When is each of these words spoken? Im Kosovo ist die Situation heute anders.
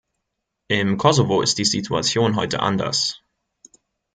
Im 0.67 0.97
Kosovo 0.97 1.43
ist 1.43 1.59
die 1.59 1.63
Situation 1.63 2.35
heute 2.35 2.61
anders. 2.61 3.21